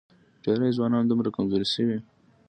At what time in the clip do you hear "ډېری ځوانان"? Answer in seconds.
0.43-1.03